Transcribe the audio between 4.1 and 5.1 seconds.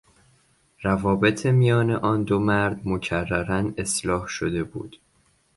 شده بود.